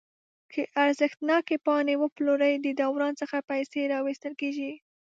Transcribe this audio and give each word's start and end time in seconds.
که 0.53 0.61
ارزښتناکې 0.83 1.57
پاڼې 1.65 1.95
وپلوري 1.99 2.53
د 2.59 2.67
دوران 2.81 3.13
څخه 3.21 3.37
پیسې 3.49 3.81
راویستل 3.93 4.33
کیږي. 4.41 4.71